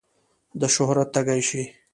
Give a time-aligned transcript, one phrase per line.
[0.59, 1.63] د شهرت تږی شي.